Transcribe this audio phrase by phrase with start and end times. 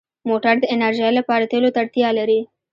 [0.29, 2.39] موټر د انرژۍ لپاره تېلو ته اړتیا لري.